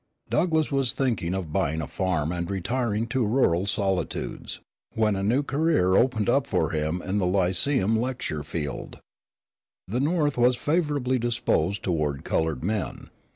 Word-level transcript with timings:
Douglass 0.31 0.71
was 0.71 0.93
thinking 0.93 1.35
of 1.35 1.53
buying 1.53 1.79
a 1.79 1.85
farm 1.85 2.31
and 2.31 2.49
retiring 2.49 3.05
to 3.09 3.23
rural 3.23 3.67
solitudes, 3.67 4.59
when 4.95 5.15
a 5.15 5.21
new 5.21 5.43
career 5.43 5.93
opened 5.95 6.27
up 6.27 6.47
for 6.47 6.71
him 6.71 7.03
in 7.03 7.19
the 7.19 7.27
lyceum 7.27 7.99
lecture 7.99 8.41
field. 8.41 8.99
The 9.87 9.99
North 9.99 10.39
was 10.39 10.57
favorably 10.57 11.19
disposed 11.19 11.83
toward 11.83 12.23
colored 12.23 12.63
men. 12.63 13.11